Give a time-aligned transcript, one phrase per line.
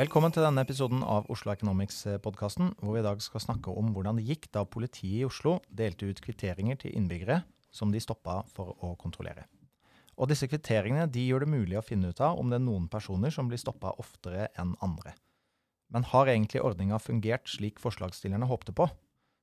[0.00, 4.16] Velkommen til denne episoden av Oslo Economics-podkasten, hvor vi i dag skal snakke om hvordan
[4.16, 8.78] det gikk da politiet i Oslo delte ut kvitteringer til innbyggere som de stoppa for
[8.80, 9.44] å kontrollere.
[10.16, 12.86] Og disse kvitteringene de gjør det mulig å finne ut av om det er noen
[12.88, 15.12] personer som blir stoppa oftere enn andre.
[15.92, 18.88] Men har egentlig ordninga fungert slik forslagsstillerne håpte på?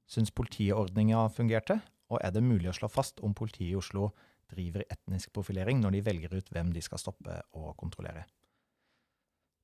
[0.09, 4.09] Syns politiordninga fungerte, og er det mulig å slå fast om politiet i Oslo
[4.49, 8.25] driver etnisk profilering når de velger ut hvem de skal stoppe og kontrollere?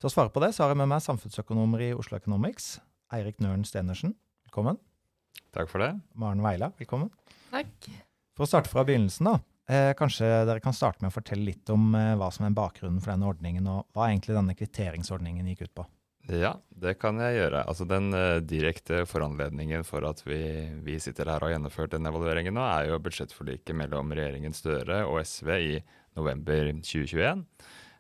[0.04, 2.74] Til å svare på det så har jeg med meg samfunnsøkonomer i Oslo Economics,
[3.16, 4.12] Eirik Nøren Stenersen.
[4.44, 4.76] Velkommen.
[5.56, 5.94] Takk for det.
[6.20, 7.08] Maren Weila, velkommen.
[7.54, 7.86] Takk.
[8.36, 9.38] For å starte fra begynnelsen, da.
[9.72, 13.00] Eh, kanskje dere kan starte med å fortelle litt om eh, hva som er bakgrunnen
[13.00, 15.86] for denne ordningen, og hva egentlig denne kvitteringsordningen gikk ut på?
[16.36, 16.52] Ja,
[16.84, 17.62] det kan jeg gjøre.
[17.64, 20.42] Altså Den eh, direkte foranledningen for at vi,
[20.84, 25.06] vi, sitter her og har gjennomført denne evalueringen nå, er jo budsjettforliket mellom regjeringen Støre
[25.08, 25.80] og SV i
[26.20, 27.48] november 2021.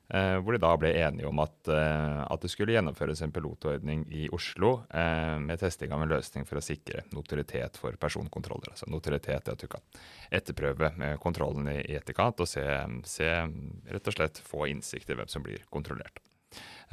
[0.09, 4.03] Eh, hvor de da ble enige om at, eh, at, det skulle gjennomføres en pilotordning
[4.11, 8.73] i Oslo eh, med testing av en løsning for å sikre notoritet for personkontroller.
[8.73, 9.81] Altså notoritet er at du kan
[10.33, 10.91] etterprøve
[11.23, 12.65] kontrollen i, etterkant og se,
[13.07, 13.31] se,
[13.95, 16.19] rett og slett få innsikt i hvem som blir kontrollert.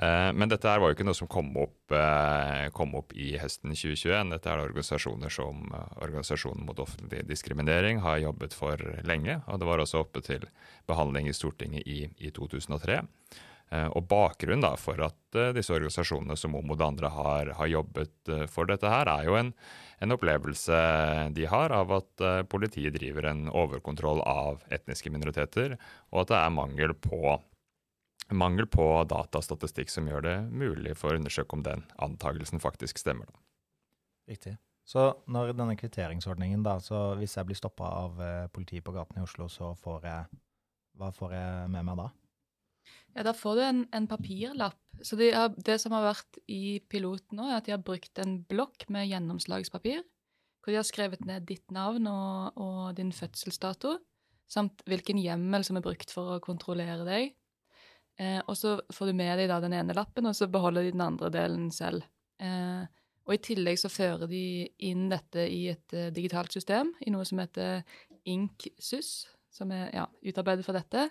[0.00, 3.34] Eh, men dette her var jo ikke noe som kom opp, eh, kom opp i
[3.40, 4.32] høsten 2021.
[4.32, 9.42] Dette er det organisasjoner som eh, Organisasjonen mot offentlig diskriminering har jobbet for lenge.
[9.46, 10.48] Og det var også oppe til
[10.88, 13.02] behandling i Stortinget i, i 2003.
[13.94, 18.66] Og Bakgrunnen da for at disse organisasjonene som Om og andre har, har, jobbet for
[18.66, 19.52] dette, her, er jo en,
[20.02, 20.80] en, opplevelse
[21.36, 25.76] de har av at politiet driver en overkontroll av etniske minoriteter,
[26.10, 27.36] og at det er mangel på
[28.36, 33.30] mangel på datastatistikk som gjør det mulig for å undersøke om den antakelsen faktisk stemmer.
[33.30, 33.42] Da.
[34.30, 34.56] Riktig.
[34.90, 39.20] Så når denne kvitteringsordningen, da, så hvis jeg blir stoppa av eh, politiet på gaten
[39.20, 40.40] i Oslo, så får jeg
[40.98, 42.08] Hva får jeg med meg da?
[43.14, 44.78] Ja, Da får du en, en papirlapp.
[45.02, 48.18] Så det, har, det, som har vært i piloten nå, er at de har brukt
[48.20, 50.02] en blokk med gjennomslagspapir,
[50.60, 53.96] hvor de har skrevet ned ditt navn og, og din fødselsdato,
[54.50, 57.32] samt hvilken hjemmel som er brukt for å kontrollere deg.
[58.18, 60.94] Eh, og så får du med deg da den ene lappen, og så beholder de
[60.96, 62.02] den andre delen selv.
[62.40, 62.88] Eh,
[63.30, 64.44] og i tillegg så fører de
[64.88, 67.84] inn dette i et uh, digitalt system, i noe som heter
[68.26, 69.10] INK-SUS,
[69.54, 71.04] som er ja, utarbeidet for dette.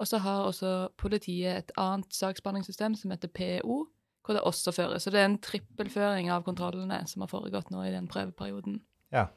[0.00, 3.82] Og så har også politiet et annet saksbehandlingssystem som heter PO,
[4.24, 5.04] hvor det også føres.
[5.04, 8.80] Så det er en trippelføring av kontrollene som har foregått nå i den prøveperioden.
[9.12, 9.28] Ja,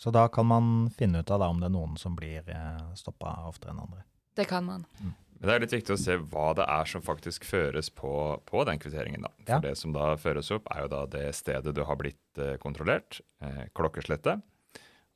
[0.00, 2.84] Så da kan man finne ut av da, om det er noen som blir eh,
[2.96, 4.06] stoppa oftere enn andre?
[4.32, 4.86] Det kan man.
[4.96, 5.10] Mm.
[5.40, 8.12] Men det er litt viktig å se hva det er som faktisk føres på,
[8.44, 9.24] på den kvitteringen.
[9.24, 9.32] da.
[9.40, 9.60] For ja.
[9.64, 13.22] Det som da føres opp, er jo da det stedet du har blitt eh, kontrollert,
[13.40, 14.44] eh, klokkeslettet.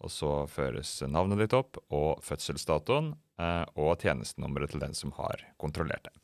[0.04, 5.44] Og så føres navnet ditt opp, og fødselsdatoen, eh, og tjenestenummeret til den som har
[5.60, 6.16] kontrollert det.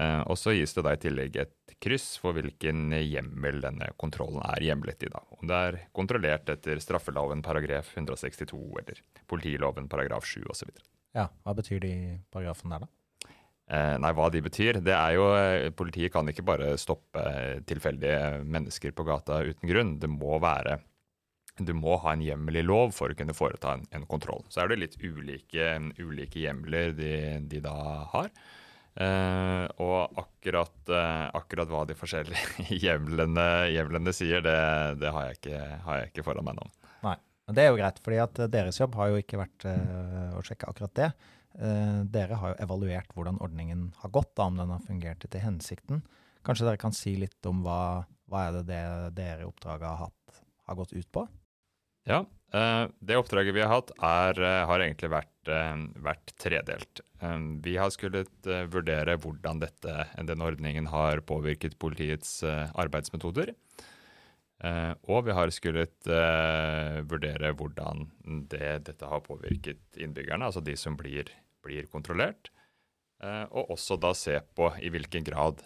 [0.00, 4.40] Eh, og så gis det da i tillegg et kryss for hvilken hjemmel denne kontrollen
[4.48, 5.12] er hjemlet i.
[5.12, 5.22] da.
[5.36, 10.72] Om det er kontrollert etter straffeloven paragraf 162 eller politiloven paragraf 7 osv.
[11.16, 11.96] Ja, hva betyr de
[12.32, 12.94] paragrafene der, da?
[13.66, 14.78] Eh, nei, hva de betyr.
[14.84, 17.22] Det er jo eh, Politiet kan ikke bare stoppe
[17.66, 19.96] tilfeldige mennesker på gata uten grunn.
[20.02, 20.78] Det må være
[21.58, 24.44] Du må ha en hjemmel i lov for å kunne foreta en, en kontroll.
[24.52, 27.12] Så er det litt ulike, ulike hjemler de,
[27.48, 27.74] de, da
[28.12, 28.30] har.
[28.96, 34.58] Eh, og akkurat, eh, akkurat, hva de forskjellige hjemlene, hjemlene sier, det,
[35.02, 36.68] det har, jeg ikke, har, jeg ikke, foran meg nå.
[37.04, 37.16] Nei,
[37.48, 40.44] men Det er jo greit, fordi at deres jobb har jo ikke vært eh, å
[40.46, 41.10] sjekke akkurat det.
[41.56, 45.40] Eh, dere har jo evaluert hvordan ordningen har gått, da, om den har fungert etter
[45.40, 46.02] hensikten.
[46.44, 48.80] Kanskje dere kan si litt om hva, hva er det, det
[49.16, 51.24] dere i oppdraget har hatt, har gått ut på?
[52.06, 52.20] Ja,
[52.52, 55.32] eh, det oppdraget vi har hatt, er, eh, har egentlig vært,
[56.02, 57.00] vært, tredelt.
[57.62, 63.52] Vi har skullet vurdere hvordan dette, denne ordningen har påvirket politiets arbeidsmetoder.
[65.06, 66.10] Og vi har skullet
[67.06, 68.08] vurdere hvordan
[68.50, 71.30] det, dette har påvirket innbyggerne, altså de som blir
[71.66, 72.50] blir kontrollert.
[73.22, 75.62] Eh, og også da se på i hvilken grad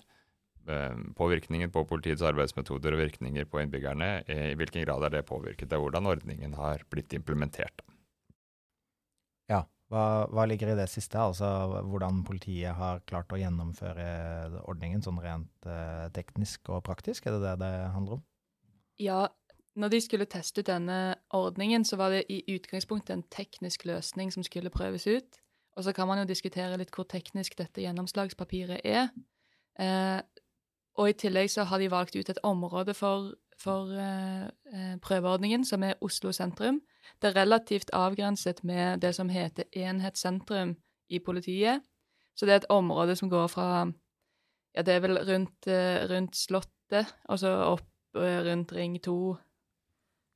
[0.71, 5.27] eh, påvirkningen på politiets arbeidsmetoder og virkninger på innbyggerne, eh, i hvilken grad er det
[5.31, 7.83] påvirket av hvordan ordningen har blitt implementert.
[9.51, 11.19] Ja, hva, hva, ligger i det siste?
[11.19, 11.49] Altså
[11.91, 17.27] hvordan politiet har klart å gjennomføre ordningen sånn rent eh, teknisk og praktisk?
[17.27, 18.27] Er det det det handler om?
[19.01, 19.25] Ja,
[19.81, 24.31] når de skulle teste ut denne ordningen, så var det i utgangspunktet en teknisk løsning
[24.35, 25.41] som skulle prøves ut.
[25.81, 29.07] Og så kan man jo diskutere litt hvor teknisk dette gjennomslagspapiret er.
[29.81, 30.21] Eh,
[31.01, 34.45] og i tillegg så har de valgt ut et område for, for eh,
[34.75, 36.83] eh, prøveordningen, som er Oslo sentrum.
[37.17, 40.77] Det er relativt avgrenset med det som heter enhetssentrum
[41.09, 41.81] i politiet.
[42.37, 43.71] Så det er et område som går fra
[44.77, 49.17] Ja, det er vel rundt, eh, rundt Slottet, altså opp eh, rundt Ring 2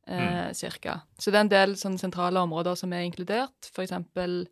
[0.08, 0.96] eh, cirka.
[1.18, 4.48] Så det er en del sånne sentrale områder som er inkludert, for eksempel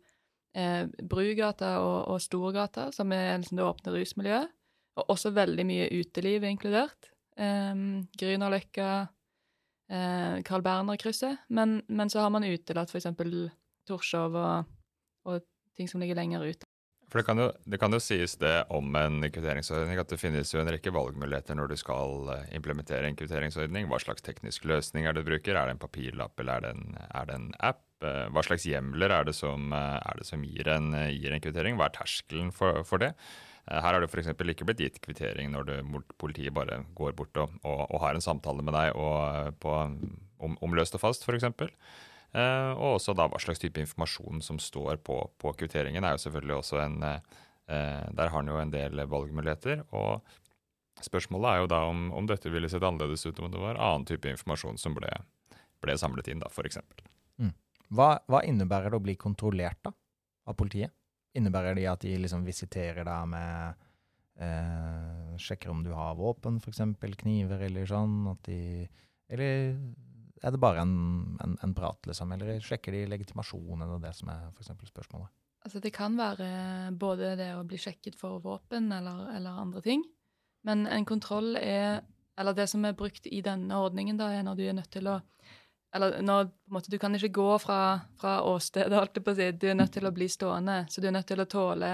[0.55, 4.53] eh, Brugata og, og Storgata, som er liksom det åpne rusmiljøet.
[5.01, 7.09] Og også veldig mye uteliv er inkludert.
[7.37, 7.73] Eh,
[8.19, 8.89] Grünerløkka,
[9.89, 11.47] eh, Carl Berner-krysset.
[11.49, 13.09] Men, men, så har man utelatt f.eks.
[13.87, 14.69] Torshov og,
[15.27, 15.41] og,
[15.75, 16.69] ting som ligger lenger ute.
[17.13, 20.49] For det kan, jo, det kan, jo, sies det om en kvitteringsordning at det finnes
[20.49, 23.85] jo en rekke valgmuligheter når du skal eh, implementere en kvitteringsordning.
[23.85, 25.53] Hva slags teknisk løsning er det du bruker?
[25.53, 27.83] Er det en papirlapp eller er det en, er det en app?
[28.01, 31.43] Eh, hva slags hjemler er det som, eh, er det som gir, en, gir, en,
[31.45, 31.77] kvittering?
[31.77, 33.11] Hva er terskelen for, for det?
[33.69, 34.33] Her har det f.eks.
[34.33, 38.25] ikke blitt gitt kvittering når du, politiet bare går bort og, og, og, har en
[38.25, 39.77] samtale med deg og, på,
[40.49, 41.45] om, om løst og fast, f.eks.
[42.33, 46.23] Eh, og også da hva slags type informasjon som står på, på kvitteringen, er jo
[46.25, 47.19] selvfølgelig også en eh,
[47.69, 49.85] Der har en jo en del valgmuligheter.
[49.91, 50.23] og
[51.01, 54.05] Spørsmålet er jo da om, om, dette ville sett annerledes ut om det var annen
[54.05, 55.09] type informasjon som ble,
[55.81, 56.79] ble samlet inn, da, f.eks.
[57.41, 57.53] Mm.
[57.93, 59.93] Hva, hva innebærer det å bli kontrollert da,
[60.49, 60.93] av politiet?
[61.33, 63.85] Innebærer det at de liksom visiterer deg med
[64.37, 66.81] eh, Sjekker om du har våpen, f.eks.
[67.23, 68.19] kniver eller sånn?
[68.35, 68.85] At de,
[69.33, 69.73] eller
[70.41, 72.31] er det bare en, en, en, prat, liksom?
[72.31, 75.29] Eller sjekker de legitimasjonen eller det som er for spørsmålet?
[75.63, 76.47] Altså, det kan være
[76.99, 80.03] både det å bli sjekket for våpen eller, eller, andre ting.
[80.67, 82.01] Men en kontroll er
[82.33, 85.07] Eller det som er brukt i denne ordningen, da, er når du er nødt til
[85.07, 85.19] å
[85.93, 89.51] Eller når måte, du kan ikke gå fra, fra åstedet, holdt jeg på å si.
[89.51, 90.87] Du er nødt til å bli stående.
[90.89, 91.91] Så du er nødt til å tåle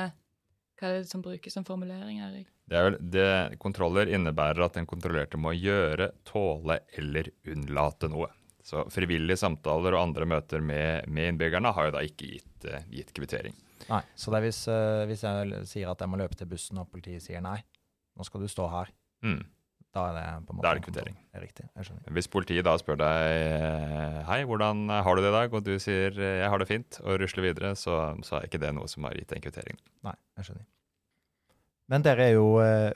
[0.79, 2.47] Hva er det som brukes som formulering, Erik?
[2.69, 3.29] Det er vel, det,
[3.59, 8.29] kontroller innebærer at den kontrollerte må gjøre, tåle eller unnlate noe.
[8.63, 12.79] Så frivillige samtaler og andre møter med, med innbyggerne har jo da ikke gitt, uh,
[12.93, 13.55] gitt kvittering.
[13.89, 16.79] Nei, Så det er hvis, uh, hvis, jeg sier at jeg må løpe til bussen,
[16.79, 17.57] og politiet sier nei,
[18.15, 18.93] nå skal du stå her,
[19.25, 19.41] mm.
[19.95, 21.15] Da er det på en måte Da er det kvittering.
[21.17, 22.11] Det er riktig, jeg skjønner.
[22.13, 25.71] Hvis politiet da spør deg eh, hei, hvordan har du det i dag, og du
[25.81, 27.95] sier jeg har det fint, og rusler videre, så,
[28.25, 29.79] så er ikke det noe som har gitt en kvittering.
[30.05, 30.67] Nei, jeg skjønner.
[31.89, 32.51] Men dere er jo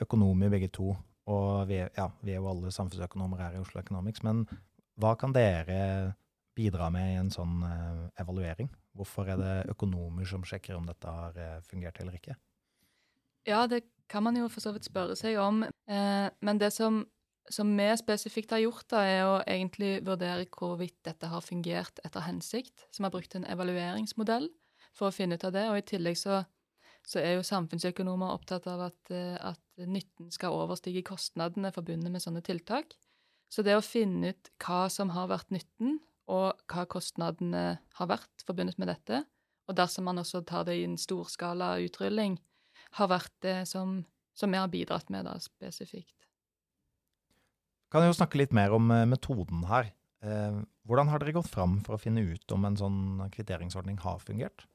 [0.05, 0.93] økonomer begge to,
[1.33, 4.21] og vi er, ja, vi er jo alle samfunnsøkonomer her i Oslo Economics.
[4.21, 4.43] Men
[5.01, 6.13] hva kan dere
[6.53, 7.63] bidra med i en sånn
[8.21, 8.69] evaluering?
[8.93, 12.37] Hvorfor er det økonomer som sjekker om dette har fungert eller ikke?
[13.49, 13.81] Ja, det
[14.13, 15.63] kan man jo for så vidt spørre seg om.
[15.65, 17.01] Eh, men det som,
[17.49, 22.27] som, vi spesifikt har gjort, da, er å egentlig vurdere hvorvidt dette har fungert etter
[22.27, 22.85] hensikt.
[22.91, 24.51] Så vi har brukt en evalueringsmodell
[24.93, 25.65] for å finne ut av det.
[25.71, 26.43] Og i tillegg så,
[27.07, 32.45] så er jo samfunnsøkonomer opptatt av at, at nytten skal overstige kostnadene forbundet med sånne
[32.45, 32.93] tiltak.
[33.53, 35.99] Så det å finne ut hva som har vært nytten,
[36.31, 37.63] og hva kostnadene
[37.97, 39.25] har vært forbundet med dette,
[39.67, 42.37] og dersom man også tar det i en storskala utrulling,
[42.99, 44.01] har vært det som,
[44.37, 46.15] som vi har bidratt med da, spesifikt.
[47.93, 49.91] Kan jo snakke litt mer om eh, metoden her.
[50.25, 53.01] Eh, hvordan har dere gått fram for å finne ut om en sånn
[53.33, 54.65] kvitteringsordning har fungert?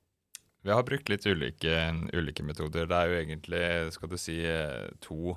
[0.67, 1.75] Vi har brukt litt ulike,
[2.15, 2.87] ulike metoder.
[2.91, 3.63] Det er jo egentlig
[3.95, 5.37] skal du si, eh, to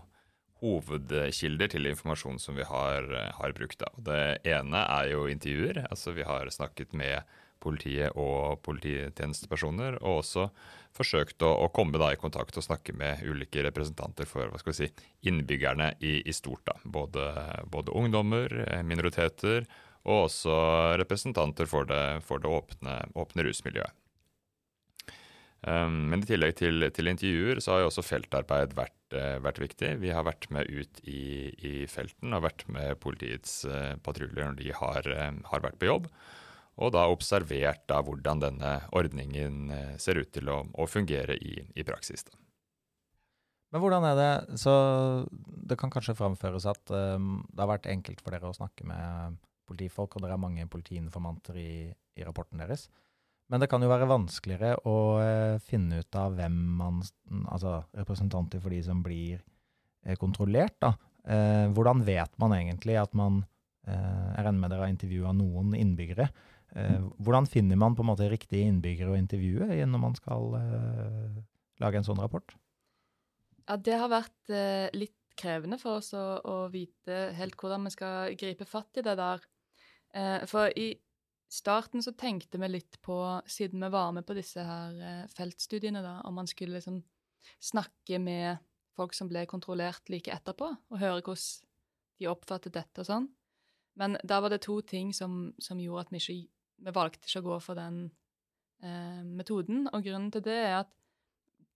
[0.62, 3.80] hovedkilder til informasjon som vi har, har brukt.
[3.82, 3.90] Da.
[3.98, 5.88] Det ene er jo intervjuer.
[5.90, 7.26] altså Vi har snakket med
[7.62, 10.48] politiet og polititjenestepersoner, og også
[10.98, 14.74] forsøkt å, å komme da i kontakt og snakke med ulike representanter for hva skal
[14.74, 16.66] vi si, innbyggerne i, i stort.
[16.68, 16.76] da.
[16.84, 17.30] Både,
[17.72, 18.52] både, ungdommer,
[18.84, 19.66] minoriteter
[20.02, 20.54] og også
[21.00, 23.98] representanter for det, for det åpne, åpne rusmiljøet.
[25.62, 29.60] Um, men i tillegg til, til, intervjuer så har jo også feltarbeid vært, uh, vært,
[29.62, 29.92] viktig.
[30.02, 34.58] Vi har vært med ut i, i felten og vært med politiets uh, patruljer når
[34.58, 36.10] de har, uh, har, vært på jobb.
[36.80, 41.84] Og da observert da hvordan denne ordningen ser ut til å, å fungere i, i
[41.86, 42.24] praksis.
[42.24, 42.38] Da.
[43.72, 44.74] Men hvordan er det Så
[45.72, 49.38] det kan kanskje framføres at um, det har vært enkelt for dere å snakke med
[49.70, 51.72] politifolk, og dere er mange politiinformanter i,
[52.20, 52.90] i rapporten deres.
[53.52, 57.00] Men det kan jo være vanskeligere å uh, finne ut av hvem man
[57.52, 60.94] Altså representanter for de som blir uh, kontrollert, da.
[61.24, 63.44] Uh, hvordan vet man egentlig at man
[63.82, 66.28] Jeg regner med dere har intervjua noen innbyggere.
[66.72, 70.54] Hvordan finner man på en måte riktige innbyggere å intervjue når man skal
[71.84, 72.54] lage en sånn rapport?
[73.68, 74.54] Ja, det har vært
[74.96, 79.18] litt krevende for oss å, å, vite helt hvordan vi skal gripe fatt i det
[79.20, 79.44] der.
[80.48, 80.94] for i
[81.52, 86.04] starten så tenkte vi litt på, siden vi var med på disse her eh, feltstudiene,
[86.04, 87.02] da, om man skulle liksom
[87.62, 88.62] snakke med
[88.96, 91.68] folk som ble kontrollert like etterpå, og høre hvordan
[92.22, 93.30] de oppfattet dette og sånn.
[94.00, 96.38] Men da var det to ting som, som gjorde at vi ikke
[96.82, 98.04] vi valgte ikke å gå for den
[98.84, 99.86] eh, metoden.
[99.92, 100.98] Og grunnen til det er at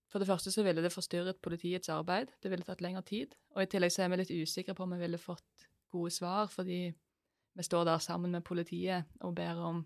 [0.06, 2.30] For det første så ville det forstyrret politiets arbeid.
[2.40, 3.32] Det ville tatt lengre tid.
[3.56, 6.46] Og i tillegg så er vi litt usikre på om vi ville fått gode svar,
[6.46, 6.94] fordi
[7.56, 9.80] vi står der sammen med politiet og ber om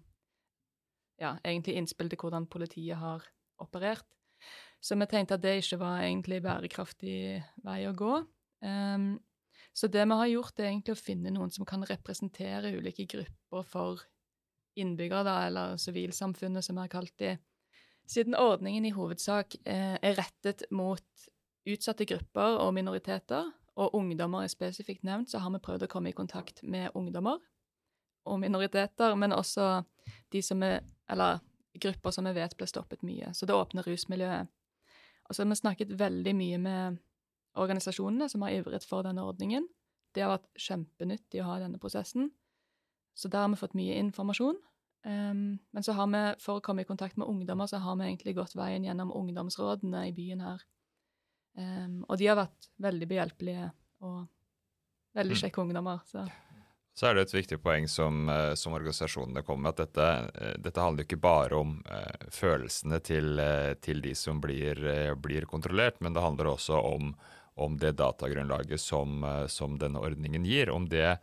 [1.21, 3.25] ja, egentlig innspill til hvordan politiet har
[3.65, 4.07] operert.
[4.81, 7.17] Så vi tenkte at det ikke var egentlig bærekraftig
[7.65, 8.15] vei å gå.
[8.61, 9.13] Um,
[9.77, 13.67] så det vi har gjort, er egentlig å finne noen som kan representere ulike grupper
[13.69, 14.05] for
[14.79, 17.37] innbyggere, da, eller sivilsamfunnet, som vi har kalt de.
[18.11, 21.27] Siden ordningen i hovedsak eh, er rettet mot
[21.71, 23.51] utsatte grupper og minoriteter,
[23.81, 27.39] og ungdommer er spesifikt nevnt, så har vi prøvd å komme i kontakt med ungdommer
[28.29, 29.83] og minoriteter, men også
[30.33, 31.41] de som er, eller
[31.81, 33.31] grupper som vi vet ble stoppet mye.
[33.35, 34.51] Så det åpner rusmiljøet.
[35.29, 36.99] Og så har vi snakket veldig mye med
[37.61, 39.69] organisasjonene som har ivret for denne ordningen.
[40.15, 42.33] Det har vært kjempenyttig å ha denne prosessen.
[43.21, 44.57] Så der har vi fått mye informasjon.
[45.05, 48.09] Um, men så har vi, for å komme i kontakt med ungdommer, så har vi
[48.09, 50.65] egentlig gått veien gjennom ungdomsrådene i byen her.
[51.57, 53.71] Um, og de har vært veldig behjelpelige
[54.07, 54.23] og
[55.17, 55.59] veldig mm.
[55.65, 56.05] ungdommer.
[56.07, 56.25] Så.
[56.95, 60.09] så er det et viktig poeng som, eh, som organisasjonene kommer med, at dette,
[60.45, 65.15] eh, dette handler ikke bare om uh, følelsene til, uh, til, de som blir, uh,
[65.17, 67.15] blir, kontrollert, men det handler også om,
[67.61, 70.71] om det datagrunnlaget som, som, denne ordningen gir.
[70.71, 71.19] Om det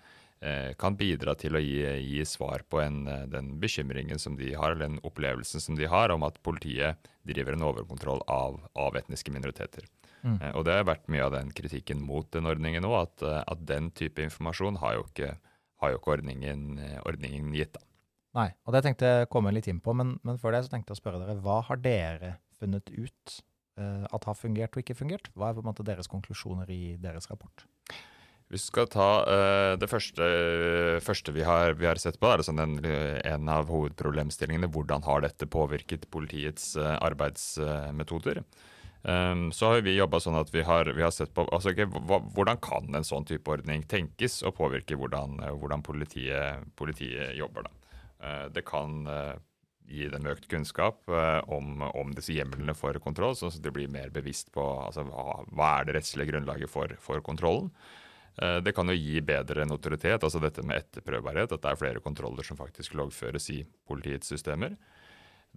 [0.77, 4.71] kan bidra til å gi, gi svar på en, eh, den bekymringen som de har,
[4.71, 9.33] eller den opplevelsen som de har om at politiet driver en overkontroll av, av etniske
[9.33, 9.87] minoriteter.
[10.21, 10.37] Mm.
[10.41, 13.65] Eh, og det har vært mye av den kritikken mot den ordningen nå, at, at
[13.65, 15.33] den type informasjon har jo ikke,
[15.81, 16.67] har jo ikke ordningen,
[17.05, 17.73] ordningen, gitt.
[17.73, 17.83] da.
[18.37, 20.73] Nei, og det tenkte jeg å komme litt inn på, men, men, før det så
[20.73, 23.39] tenkte jeg å spørre dere, hva har dere funnet ut
[23.79, 25.31] uh, at har fungert og ikke fungert?
[25.33, 27.65] Hva er på en måte deres konklusjoner i deres rapport?
[28.47, 30.23] Du skal ta uh, det første,
[31.03, 34.69] første vi, har, vi, har, sett på, er sånn en, en, av hovedproblemstillingene.
[34.71, 38.39] Hvordan har dette påvirket politiets uh, arbeidsmetoder?
[39.03, 41.91] Um, så har vi jobba sånn at vi har, vi har sett på altså, okay,
[41.91, 47.67] hva, hvordan kan en sånn type ordning tenkes og påvirke hvordan, hvordan politiet, politiet, jobber.
[48.23, 49.03] Uh, det kan
[49.87, 51.07] gi dem økt kunnskap
[51.47, 55.45] om, om, disse hjemlene for kontroll, sånn at de blir mer bevisst på altså, hva,
[55.47, 57.71] hva er det rettslige grunnlaget for, for kontrollen.
[58.41, 62.03] Eh, det kan jo gi bedre notoritet, altså dette med etterprøvbarhet, at det er flere
[62.03, 64.77] kontroller som faktisk loggføres i politiets systemer.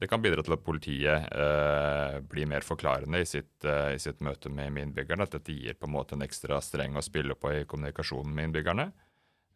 [0.00, 4.22] Det kan bidra til at politiet eh, blir mer forklarende i sitt, eh, i sitt,
[4.24, 5.26] møte med, innbyggerne.
[5.26, 8.48] At dette gir på en måte en ekstra streng å spille på i kommunikasjonen med
[8.48, 8.86] innbyggerne.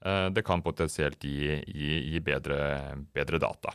[0.05, 2.59] Eh, det kan potensielt gi, gi, gi bedre,
[3.17, 3.73] bedre, data.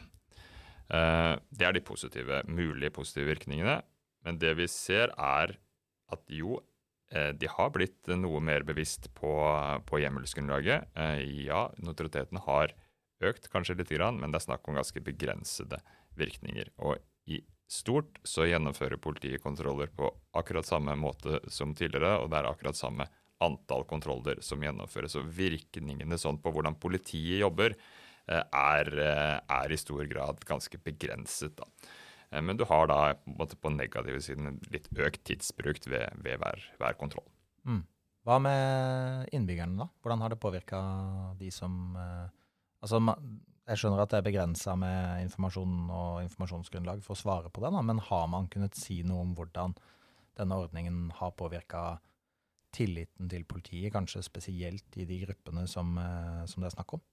[0.94, 3.79] Eh, det er de positive, mulige positive virkningene.
[4.27, 5.56] Men det vi ser, er
[6.13, 6.60] at jo,
[7.10, 9.32] de har blitt noe mer bevisst på,
[9.86, 10.92] på hjemmelsgrunnlaget.
[10.94, 12.75] Eh, ja, notoriteten har
[13.25, 15.82] økt kanskje litt, men det er snakk om ganske begrensede
[16.20, 16.70] virkninger.
[16.86, 17.00] Og
[17.30, 22.50] i stort så gjennomfører politiet kontroller på akkurat samme måte som tidligere, og det er
[22.51, 23.10] akkurat samme
[23.44, 25.18] antall kontroller som gjennomføres.
[25.20, 27.74] Og virkningene sånn på hvordan politiet jobber,
[28.30, 28.94] eh, er,
[29.42, 31.58] er i stor grad ganske begrenset.
[31.58, 31.68] da.
[32.31, 36.65] Eh, men du har da på, på negative siden litt økt tidsbruk ved, ved hver,
[36.81, 37.27] hver, kontroll.
[37.67, 37.83] Mm.
[38.27, 39.89] Hva med innbyggerne, da?
[40.03, 40.81] Hvordan har det påvirka
[41.39, 42.27] de som eh,
[42.79, 42.95] Altså,
[43.67, 47.74] jeg skjønner at det er begrensa med informasjon og informasjonsgrunnlag for å svare på det,
[47.75, 49.74] da, men har man kunnet si noe om hvordan
[50.39, 51.81] denne ordningen har påvirka
[52.71, 57.03] tilliten til politiet, kanskje spesielt i de gruppene som, eh, som det er snakk om?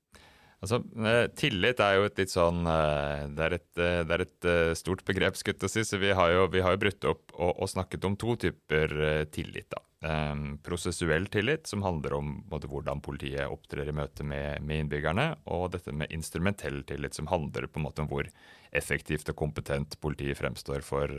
[0.65, 4.25] Altså, eh, Tillit er jo et litt sånn eh, Det er et, eh, det er
[4.25, 4.47] et
[4.79, 5.85] stort begrep, skutt å si.
[5.85, 8.97] Så vi har jo, vi jo brutt opp og, og, snakket om to typer
[9.35, 9.69] tillit.
[9.75, 9.83] da.
[10.07, 15.25] Um, prosessuell tillit, som handler om både, hvordan politiet opptrer i møte med, med, innbyggerne,
[15.51, 18.29] og dette med instrumentell tillit, som handler på en måte om hvor
[18.77, 21.11] effektivt og kompetent politiet fremstår for,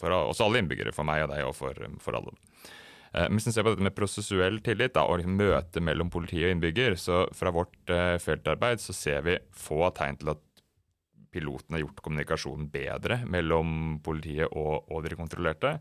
[0.00, 2.32] for oss alle innbyggere, for meg og deg og for, for alle.
[3.12, 6.42] Eh, hvis en ser på dette med prosessuell tillit da, og liksom møte mellom politi
[6.44, 10.44] og innbygger, så fra vårt uh, feltarbeid så ser vi få tegn til at
[11.36, 15.76] piloten har gjort kommunikasjonen bedre mellom politiet og, og de kontrollerte.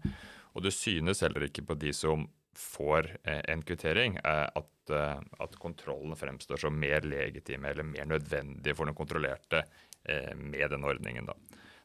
[0.56, 5.20] Og det synes heller ikke på de som får eh, en kvittering, eh, at, eh,
[5.44, 9.66] at kontrollen fremstår som mer legitime eller mer nødvendige for den kontrollerte
[10.04, 11.28] eh, med den ordningen.
[11.28, 11.36] da.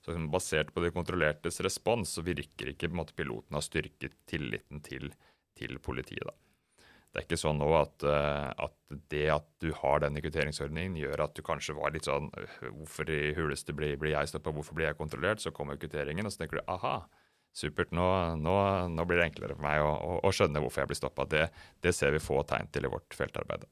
[0.01, 4.83] Så liksom, Basert på de kontrollertes respons så virker ikke måte, piloten ha styrket tilliten
[4.87, 5.11] til
[5.61, 6.25] til politiet.
[6.27, 6.37] Da.
[7.11, 8.75] Det er ikke sånn nå at, eh, at,
[9.11, 13.11] det at du har denne kvitteringsordningen, gjør at du kanskje var litt sånn øh, Hvorfor
[13.11, 15.43] i huleste blir, blir jeg stoppa, hvorfor blir jeg kontrollert?
[15.43, 17.01] Så kommer kvitteringen, og så tenker du aha,
[17.57, 18.07] supert, nå,
[18.39, 18.55] nå,
[18.95, 21.27] nå blir det enklere for meg å, å, å skjønne hvorfor jeg blir stoppa.
[21.35, 21.49] Det,
[21.83, 23.67] det, ser vi få tegn til i vårt feltarbeid.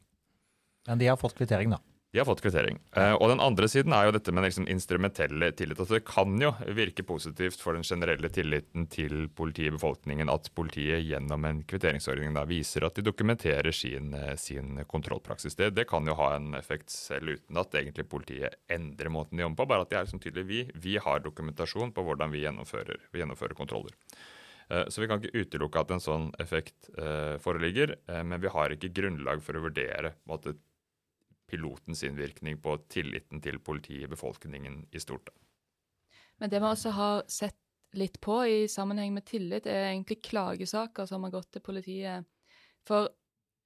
[0.90, 1.78] Men de har fått kvittering, da?
[2.12, 2.79] De har fått kvittering.
[2.97, 5.81] Uh, og den andre siden er jo dette med liksom instrumentelle tillit.
[5.83, 10.49] Altså det kan jo virke positivt for den generelle tilliten til politiet i befolkningen at
[10.57, 15.59] politiet gjennom en kvitteringsordning da viser at de dokumenterer sin, eh, sin kontrollpraksis.
[15.59, 19.45] Det, det, kan jo ha en effekt selv uten at egentlig politiet endrer måten de
[19.45, 19.69] jobber på.
[19.75, 20.49] Bare at de er liksom tydelige.
[20.49, 23.93] Vi, vi har dokumentasjon på hvordan vi gjennomfører, vi gjennomfører kontroller.
[24.69, 28.53] Eh, så vi kan ikke utelukke at en sånn effekt eh, foreligger, eh, men vi
[28.53, 30.55] har ikke grunnlag for å vurdere måte,
[31.49, 35.31] pilotens innvirkning på tilliten til politiet i befolkningen i stort.
[36.38, 37.57] Men det vi også har sett
[37.97, 42.26] litt på i sammenheng med tillit, er egentlig klagesaker som har gått til politiet.
[42.87, 43.09] For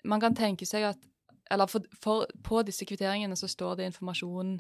[0.09, 1.09] man kan tenke seg at
[1.51, 4.55] Eller for, for, på disse kvitteringene så står det informasjon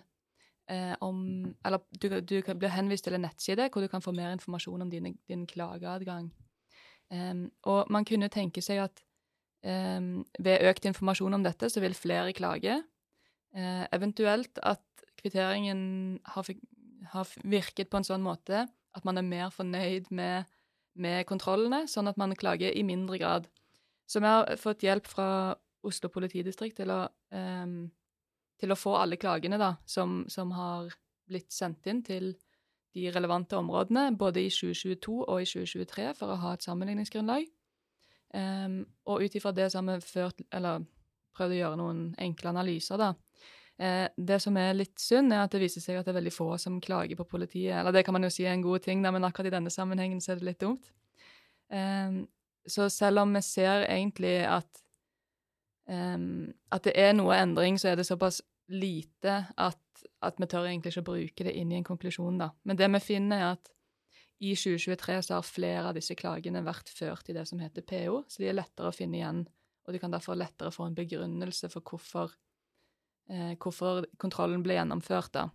[0.69, 4.33] eh, om Eller du, du blir henvist til en nettside hvor du kan få mer
[4.33, 6.33] informasjon om dine, din klageadgang.
[7.13, 9.03] Um, og man kunne tenke seg at
[9.65, 12.83] um, ved økt informasjon om dette, så vil flere klage.
[13.53, 16.47] Eh, eventuelt at kvitteringen har,
[17.13, 18.65] har, virket på en sånn måte
[18.97, 20.49] at man er mer fornøyd med,
[20.97, 23.49] med, kontrollene, sånn at man klager i mindre grad.
[24.09, 25.29] Så vi har fått hjelp fra
[25.85, 27.03] Oslo politidistrikt til å,
[27.35, 27.77] eh,
[28.61, 30.93] til å få alle klagene da, som, som, har
[31.29, 32.33] blitt sendt inn til
[32.93, 37.47] de relevante områdene, både i 2022 og i 2023, for å ha et sammenligningsgrunnlag.
[38.33, 40.85] Um, og ut ifra det så har vi ført, eller
[41.37, 43.13] prøvd å gjøre noen enkle analyser, da.
[43.83, 46.35] Eh, det som er litt synd, er at det viser seg at det er veldig
[46.35, 47.75] få som klager på politiet.
[47.79, 50.21] Eller det kan man jo si er en god ting, men akkurat i denne sammenhengen
[50.23, 50.93] så er det litt dumt.
[51.73, 52.23] Eh,
[52.69, 54.83] så selv om vi ser egentlig at,
[55.89, 56.19] eh,
[56.71, 60.93] at det er noe endring, så er det såpass lite at, at vi tør egentlig
[60.93, 62.53] ikke å bruke det inn i en konklusjon, da.
[62.65, 63.73] Men det vi finner, er at
[64.43, 68.23] i 2023 så har flere av disse klagene vært ført i det som heter PO,
[68.29, 69.43] så de er lettere å finne igjen
[69.87, 72.33] og du kan derfor lettere få en begrunnelse for hvorfor,
[73.31, 75.33] eh, hvorfor kontrollen ble gjennomført.
[75.35, 75.49] da.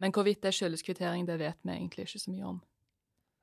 [0.00, 2.60] Men hvorvidt det skyldes kvittering, det vet vi egentlig ikke så mye om.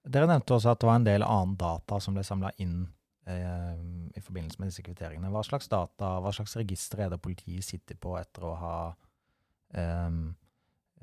[0.08, 2.88] Dere nevnte også at det var en del annen data som ble samla inn
[3.28, 3.76] eh,
[4.16, 5.32] i forbindelse med disse kvitteringene.
[5.34, 8.78] Hva slags data, hva slags register er det politiet sitter på etter å ha
[9.74, 10.22] eh,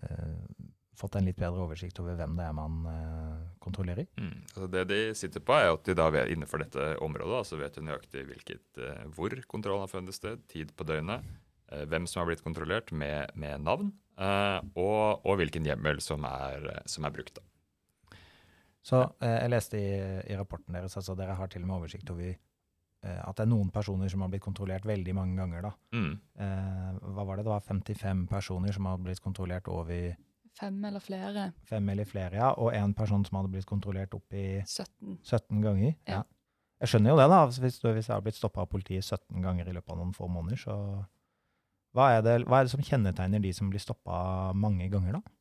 [0.02, 4.06] eh fått en litt bedre oversikt over hvem det er man uh, kontrollerer?
[4.20, 4.36] Mm.
[4.46, 8.26] Altså det de sitter på, er at de da innenfor dette området altså vet nøyaktig
[8.28, 11.26] hvilket, uh, hvor kontrollen har funnet sted, tid på døgnet,
[11.72, 16.68] uh, hvem som har blitt kontrollert med, med navn, og, og, hvilken hjemmel som er,
[16.86, 17.34] som er brukt.
[17.34, 18.20] Da.
[18.78, 19.88] Så jeg leste i,
[20.30, 22.28] i, rapporten deres altså dere har til og med oversikt over
[23.02, 25.66] at det er noen personer som har blitt kontrollert veldig mange ganger.
[25.66, 25.72] da.
[25.98, 26.12] Mm.
[27.16, 27.48] hva var det?
[27.48, 30.14] Det var 55 personer som har blitt kontrollert over
[30.54, 31.48] Fem eller flere.
[31.66, 32.52] Fem eller flere, ja.
[32.62, 35.94] Og en person som hadde blitt kontrollert opp i 17, 17 ganger.
[36.06, 36.20] Ja.
[36.20, 36.22] ja.
[36.82, 37.40] Jeg skjønner jo det, da.
[37.64, 40.14] Hvis, du, hvis jeg har blitt stoppa av politiet 17 ganger i løpet av noen
[40.16, 40.76] få måneder, så
[41.94, 45.34] hva er, det, hva er det som kjennetegner de som blir stoppa mange ganger, da?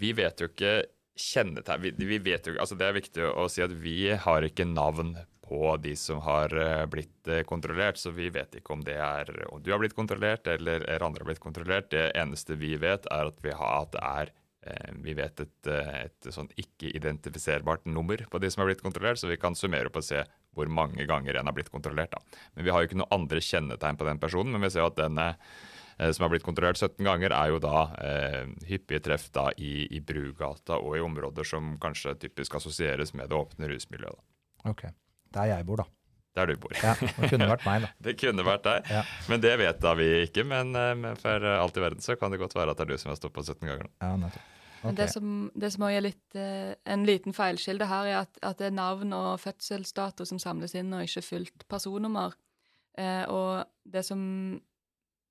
[0.00, 0.74] Vi vet jo ikke
[1.20, 4.68] kjennetegn vi, vi, vet jo, altså Det er viktig å si at vi har ikke
[4.68, 5.16] navn
[5.50, 7.98] på de som har eh, blitt eh, kontrollert.
[7.98, 11.30] Så vi vet ikke om det er om du har blitt kontrollert eller, andre har
[11.32, 11.90] blitt kontrollert.
[11.90, 14.30] Det eneste vi vet, er at vi, har, at det er
[14.70, 19.30] eh, vi vet et, et sånn ikke-identifiserbart nummer på de som har blitt kontrollert, så
[19.30, 20.22] vi kan summere opp og se
[20.54, 22.14] hvor mange ganger en har blitt kontrollert.
[22.14, 22.40] Da.
[22.54, 24.98] Men vi har jo ikke noe andre kjennetegn på den personen, men vi ser at
[25.02, 25.18] den
[26.14, 30.00] som har blitt kontrollert 17 ganger, er jo da eh, hyppige treff da i, i
[30.00, 34.16] Brugata og i områder som kanskje typisk assosieres med det åpne rusmiljøet.
[34.16, 34.70] Da.
[34.72, 34.94] Okay.
[35.34, 35.88] Der jeg bor, da.
[36.38, 36.72] Der du bor.
[36.78, 37.90] Ja, Det kunne vært meg, da.
[38.06, 38.94] det kunne vært deg.
[38.94, 39.02] Ja.
[39.30, 40.46] Men det vet da vi ikke.
[40.46, 42.94] Men, eh, men, for alt i verden så kan det godt være at det er
[42.94, 43.92] du som har stoppa 17 ganger nå.
[43.98, 44.56] Ja, nettopp.
[44.80, 44.96] Okay.
[44.96, 48.70] Det som, det som er litt, uh, en liten feilskilde her, er at, at, det
[48.70, 52.32] er navn og fødselsdato som samles inn, og ikke fullt personnummer.
[52.96, 53.52] Uh, og
[53.84, 54.22] det som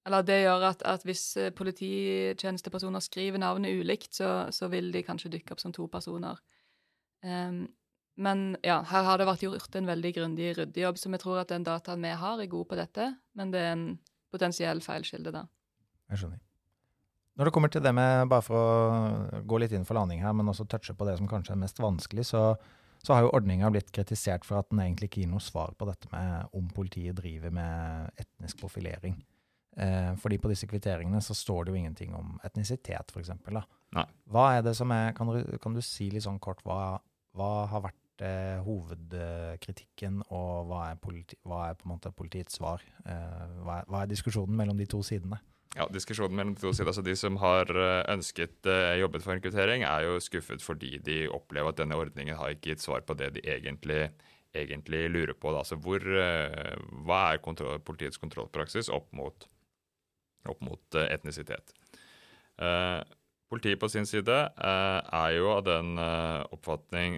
[0.05, 5.29] Eller det gjør at, at hvis polititjenestepersoner skriver navnet ulikt, så, så, vil de kanskje
[5.33, 6.39] dykke opp som to personer.
[7.25, 7.67] Um,
[8.19, 11.53] men ja, her har det vært gjort en veldig grundig ryddejobb, så vi tror at
[11.53, 13.05] den dataen vi har, er god på dette.
[13.39, 13.85] Men det er en
[14.33, 15.45] potensiell feilkilde, da.
[16.11, 16.41] Jeg skjønner.
[17.39, 20.35] Når det kommer til det med, bare for å gå litt inn for landing her,
[20.35, 22.41] men også touche på det som kanskje er mest vanskelig, så,
[22.99, 25.87] så har jo ordninga blitt kritisert for at den egentlig ikke gir noe svar på
[25.87, 29.15] dette med om politiet driver med etnisk profilering.
[29.79, 33.31] Eh, fordi på disse kvitteringene så står det jo ingenting om etnisitet, f.eks.
[34.27, 36.97] Hva er det som er, kan du, kan du si litt sånn kort hva,
[37.39, 42.59] hva har vært eh, hovedkritikken, og hva er, politi hva er, på en måte politiets
[42.59, 42.83] svar?
[43.05, 45.39] Eh, hva, er, hva, er, diskusjonen mellom de to sidene?
[45.75, 49.35] Ja, diskusjonen mellom De to sidene, altså de som har eh, ønsket eh, jobbet for
[49.35, 53.05] en kvittering, er jo skuffet fordi de opplever at denne ordningen har ikke gitt svar
[53.05, 54.09] på det de egentlig,
[54.53, 55.53] egentlig lurer på.
[55.53, 59.47] Altså hvor, hva er kontroll, politiets kontrollpraksis opp mot
[60.47, 61.73] opp mot etnisitet.
[63.49, 67.15] Politiet på sin side er jo av den oppfatning,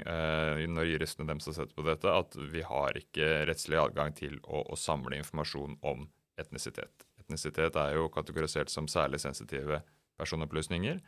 [0.71, 4.61] når juristene dem har sett på dette, at vi har ikke rettslig adgang til å,
[4.71, 6.05] å samle informasjon om
[6.39, 7.03] etnisitet.
[7.19, 9.81] Etnisitet er jo kategorisert som særlig sensitive
[10.19, 11.03] personopplysninger.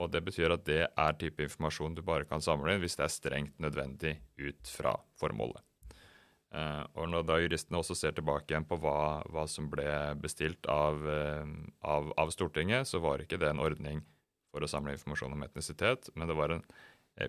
[0.00, 3.04] Og Det betyr at det er type informasjon du bare kan samle inn hvis det
[3.06, 5.60] er strengt nødvendig ut fra formålet.
[6.50, 9.86] Uh, og Når da juristene også ser tilbake igjen på hva, hva som ble
[10.18, 11.44] bestilt av, uh,
[11.86, 14.02] av, av, Stortinget, så var ikke det en ordning
[14.50, 16.64] for å samle informasjon om etnisitet, men det var en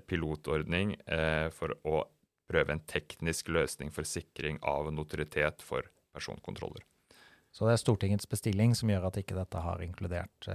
[0.09, 0.93] pilotordning
[1.53, 1.99] for å
[2.49, 6.81] prøve en teknisk løsning for sikring av notoritet for personkontroller.
[7.53, 10.49] Så det er Stortingets bestilling som gjør at ikke dette har inkludert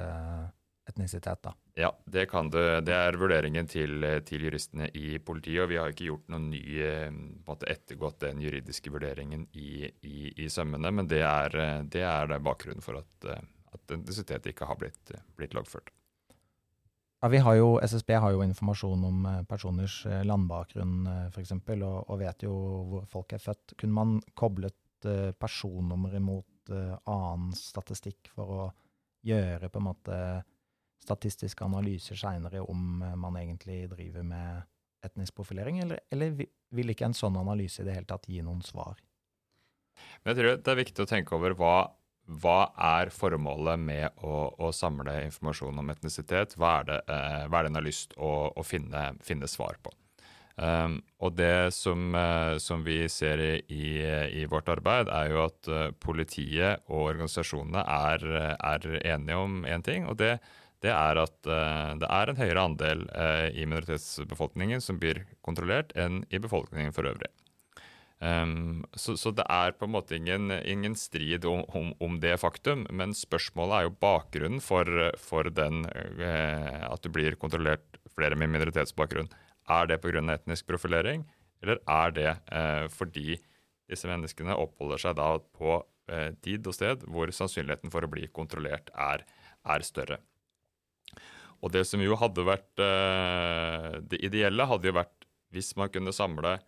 [0.88, 1.54] etnisitet, da.
[1.74, 2.80] Ja, det kan det.
[2.86, 5.64] Det er vurderingen til, til juristene i politiet.
[5.64, 7.10] Og vi har ikke gjort noen ny eh,
[7.46, 10.92] måte ettergått den juridiske vurderingen i, i, i sømmene.
[10.94, 11.58] Men det er,
[11.90, 13.28] det er bakgrunnen for at,
[13.74, 15.92] at etnisitet ikke har blitt, blitt loggført.
[17.24, 22.02] Ja, vi har jo, SSB har jo informasjon om eh, personers eh, landbakgrunn f.eks., og,
[22.06, 22.56] og vet jo
[22.92, 23.76] hvor folk er født.
[23.80, 24.76] Kunne man koblet
[25.38, 28.62] personnummeret mot annen statistikk for å
[29.28, 30.16] gjøre på en måte
[31.02, 34.64] statistiske analyser seinere om eh, man egentlig driver med
[35.06, 38.64] etnisk profilering, eller, eller, vil ikke en sånn analyse i det hele tatt gi noen
[38.66, 38.98] svar?
[40.22, 41.76] Men jeg tror det er viktig å tenke over hva,
[42.42, 42.56] hva
[42.98, 46.56] er formålet med å, å, samle informasjon om etnisitet?
[46.58, 49.78] Hva er det, eh, hva er det en har lyst å, å finne, finne, svar
[49.82, 49.94] på?
[50.56, 55.68] Um, og det som, uh, som, vi ser i, i, vårt arbeid, er jo at
[55.68, 58.24] uh, politiet og organisasjonene er,
[58.56, 60.08] er enige om én en ting.
[60.08, 60.38] og det
[60.84, 65.94] det er at uh, det er en høyere andel uh, i minoritetsbefolkningen som blir kontrollert,
[65.96, 67.30] enn i befolkningen for øvrig.
[68.20, 72.38] Um, så, så, det er på en måte ingen, ingen strid om, om, om, det
[72.40, 74.88] faktum, men spørsmålet er jo bakgrunnen for,
[75.20, 75.84] for den,
[76.20, 79.32] uh, at du blir kontrollert flere med minoritetsbakgrunn.
[79.72, 80.22] Er det pga.
[80.32, 81.26] etnisk profilering,
[81.64, 82.32] eller er det
[82.94, 83.34] fordi
[83.90, 85.80] disse menneskene oppholder seg da på
[86.44, 89.24] tid og sted hvor sannsynligheten for å bli kontrollert er,
[89.66, 90.20] er større?
[91.64, 96.12] Og det som jo hadde vært eh, Det ideelle hadde jo vært hvis man kunne
[96.12, 96.58] samle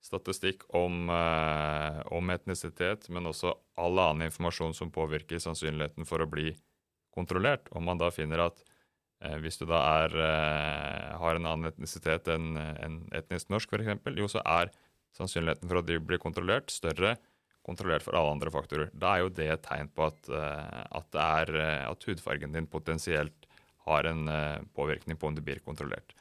[0.00, 3.50] statistikk om, eh, om, etnisitet, men også
[3.82, 6.52] all annen informasjon som påvirker sannsynligheten for å bli
[7.12, 7.66] kontrollert.
[7.74, 8.62] Om man da finner at
[9.20, 10.14] eh, hvis du da er,
[11.18, 14.72] har en annen etnisitet enn en etnisk norsk, f.eks., jo, så er
[15.18, 17.16] sannsynligheten for at de blir kontrollert, større
[17.66, 18.94] kontrollert for alle andre faktorer.
[18.96, 21.52] Da er jo det et tegn på at, at, er,
[21.90, 23.37] at hudfargen din potensielt
[23.88, 26.14] har en eh, påvirkning på om det blir kontrollert.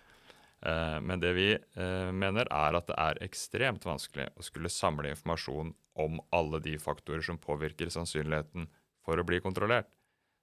[0.65, 5.13] Eh, men det vi eh, mener, er at det er ekstremt vanskelig å skulle samle
[5.13, 8.69] informasjon om alle de faktorer som påvirker sannsynligheten
[9.05, 9.89] for å bli kontrollert.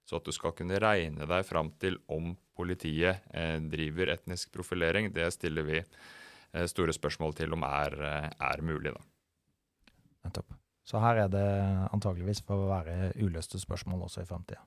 [0.05, 3.23] Så at du skal kunne regne deg fram til om politiet
[3.71, 5.79] driver etnisk profilering, det stiller vi
[6.69, 7.95] store spørsmål til om er,
[8.37, 8.93] er mulig.
[8.93, 9.01] da.
[10.27, 10.53] Nettopp.
[10.85, 11.47] Så her er det
[11.89, 14.61] antageligvis for å være uløste spørsmål også i framtida.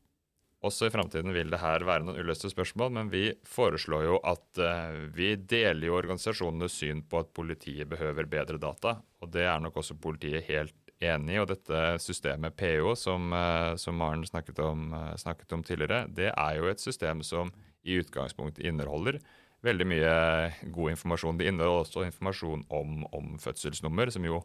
[0.66, 4.58] Også i framtiden vil det her være noen uløste spørsmål, men vi foreslår jo at
[4.58, 8.96] uh, vi deler jo organisasjonenes syn på at politiet behøver bedre data.
[9.22, 11.38] Og det er nok også politiet helt enig i.
[11.38, 16.32] Og dette systemet PO, som, uh, som Maren snakket om, uh, snakket om, tidligere, det
[16.32, 17.54] er jo et system som
[17.86, 19.20] i utgangspunktet inneholder
[19.62, 20.10] veldig mye
[20.74, 21.38] god informasjon.
[21.38, 24.42] Det inneholder også informasjon om, om fødselsnummer, som jo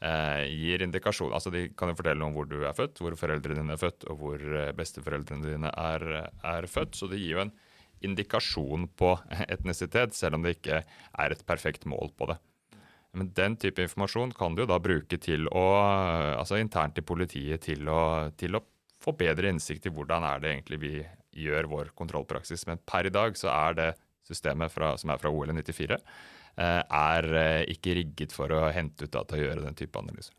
[0.00, 3.74] gir indikasjon Altså De kan jo fortelle om hvor du er født, hvor foreldrene dine
[3.76, 6.06] er født, og hvor eh, besteforeldrene dine er,
[6.40, 6.96] er født.
[6.96, 7.52] Så det gir jo en
[8.08, 9.12] indikasjon på
[9.54, 12.38] etnisitet, selv om det ikke er et perfekt mål på det.
[13.12, 15.64] Men den type informasjon kan du jo da bruke til å,
[16.38, 18.64] altså internt i politiet til å, til å
[19.02, 20.92] få bedre innsikt i hvordan er det egentlig vi
[21.44, 22.68] gjør vår kontrollpraksis.
[22.70, 23.90] Men per i dag så er det
[24.30, 29.06] systemet fra, som er fra OL 94, Eh, er eh, ikke rigget for å hente
[29.06, 30.34] ut data og gjøre den type analyser.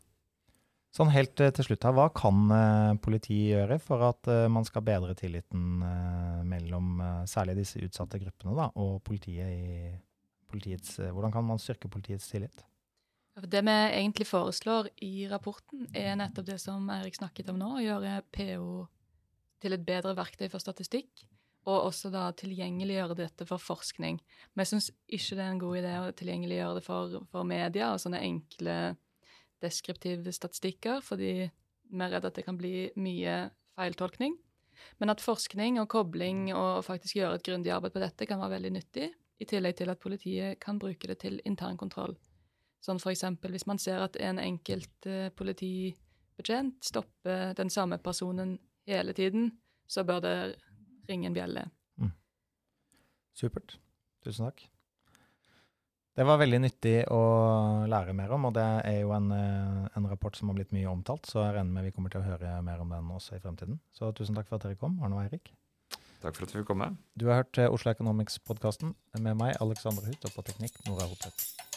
[0.92, 2.52] Sånn helt eh, til slutt her, Hva kan
[3.04, 5.80] politiet gjøre for at man skal bedre tilliten
[6.48, 9.92] mellom særlig disse utsatte gruppene da, og politiet i
[10.52, 12.66] politiets Hvordan kan man styrke politiets tillit?
[13.32, 17.80] Det vi egentlig foreslår i rapporten, er nettopp det som Erik snakket om nå, å
[17.80, 18.66] gjøre PO
[19.62, 21.24] til et bedre verktøy for statistikk
[21.62, 24.18] og også da tilgjengeliggjøre dette for forskning.
[24.52, 27.92] Men jeg syns ikke det er en god idé å tilgjengeliggjøre det for, for media
[27.92, 28.76] og sånne enkle
[29.62, 33.36] deskriptive statistikker, fordi vi er redd at det kan bli mye
[33.78, 34.34] feiltolkning.
[34.98, 38.56] Men at forskning og kobling og faktisk gjøre et grundig arbeid på dette kan være
[38.56, 42.14] veldig nyttig, i tillegg til at politiet kan bruke det til intern kontroll.
[42.82, 48.56] Sånn for eksempel hvis man ser at en enkelt uh, politibetjent stopper den samme personen
[48.90, 49.52] hele tiden,
[49.86, 50.36] så bør det
[51.08, 51.66] ringe en bjelle.
[53.32, 53.78] Supert.
[54.24, 54.66] Tusen takk.
[56.12, 57.20] Det var veldig nyttig å
[57.88, 60.90] lære mer om, og det er jo en, eh, en rapport som har blitt mye
[60.90, 63.40] omtalt, så jeg regner med vi kommer til å høre mer om den også i
[63.40, 63.80] fremtiden.
[63.96, 65.54] Så tusen takk for at dere kom, Arne og Eirik.
[66.20, 66.96] Takk for at du fikk komme.
[67.16, 71.71] Du har hørt eh, Oslo Economics-podkasten med meg, Alexander Huth, og på teknikk Nora Hotvedt.